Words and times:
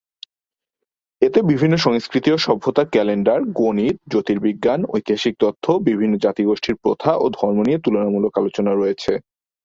এতে 1.21 1.39
বিভিন্ন 1.41 1.75
সংস্কৃতি 1.77 2.29
ও 2.31 2.37
সভ্যতার 2.37 2.87
ক্যালেন্ডার, 2.87 3.39
গণিত, 3.59 3.95
জ্যোতির্বিজ্ঞান, 4.11 4.79
ঐতিহাসিক 4.93 5.33
তথ্য, 5.39 5.65
বিভিন্ন 5.87 6.13
জাতিগোষ্ঠীর 6.17 6.75
প্রথা 6.83 7.11
ও 7.15 7.25
ধর্ম 7.31 7.57
নিয়ে 7.61 7.83
তুলনামূলক 7.85 8.33
আলোচনা 8.37 8.71
রয়েছে। 8.73 9.11